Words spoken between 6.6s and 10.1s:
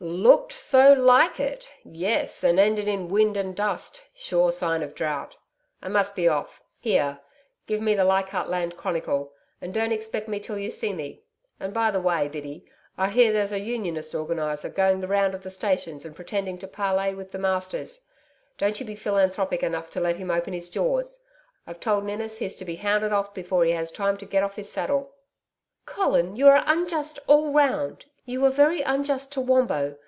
Here, give me the LEICHARDT LAND CHRONICLE, and don't